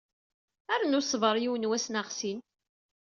[0.81, 2.39] Rnu ṣber yiwen wass neɣ sin.